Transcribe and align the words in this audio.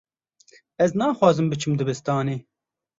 Ez 0.85 0.91
naxwazim 1.03 1.47
biçim 1.53 1.73
dibistanê. 1.79 2.37